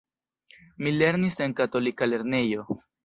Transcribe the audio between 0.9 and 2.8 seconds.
lernis en katolika lernejo.